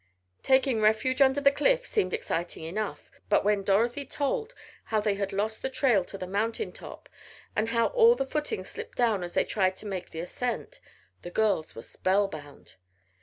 Taking 0.41 0.81
refuge 0.81 1.21
under 1.21 1.39
the 1.39 1.51
cliff 1.51 1.85
seemed 1.85 2.11
exciting 2.11 2.63
enough, 2.63 3.11
but 3.29 3.45
when 3.45 3.61
Dorothy 3.61 4.03
told 4.03 4.55
how 4.85 4.99
they 4.99 5.13
had 5.13 5.31
lost 5.31 5.61
the 5.61 5.69
trail 5.69 6.03
to 6.05 6.17
the 6.17 6.25
mountain 6.25 6.71
top, 6.71 7.07
and 7.55 7.69
how 7.69 7.85
all 7.89 8.15
the 8.15 8.25
footing 8.25 8.63
slipped 8.63 8.97
down 8.97 9.21
as 9.23 9.35
they 9.35 9.45
tried 9.45 9.77
to 9.77 9.85
make 9.85 10.09
the 10.09 10.19
ascent, 10.21 10.79
the 11.21 11.29
girls 11.29 11.75
were 11.75 11.83
spell 11.83 12.27
bound. 12.27 12.77